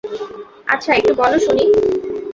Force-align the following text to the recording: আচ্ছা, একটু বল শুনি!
আচ্ছা, 0.67 0.91
একটু 0.93 1.13
বল 1.15 1.33
শুনি! 1.37 1.65